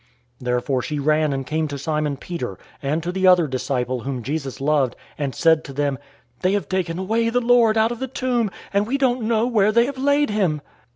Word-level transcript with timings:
020:002 0.39 0.45
Therefore 0.45 0.81
she 0.81 0.97
ran 0.97 1.31
and 1.31 1.45
came 1.45 1.67
to 1.67 1.77
Simon 1.77 2.17
Peter, 2.17 2.57
and 2.81 3.03
to 3.03 3.11
the 3.11 3.27
other 3.27 3.45
disciple 3.45 3.99
whom 3.99 4.23
Jesus 4.23 4.59
loved, 4.59 4.95
and 5.15 5.35
said 5.35 5.63
to 5.63 5.73
them, 5.73 5.99
"They 6.39 6.53
have 6.53 6.67
taken 6.67 6.97
away 6.97 7.29
the 7.29 7.39
Lord 7.39 7.77
out 7.77 7.91
of 7.91 7.99
the 7.99 8.07
tomb, 8.07 8.49
and 8.73 8.87
we 8.87 8.97
don't 8.97 9.21
know 9.21 9.45
where 9.45 9.71
they 9.71 9.85
have 9.85 9.99
laid 9.99 10.31
him!" 10.31 10.61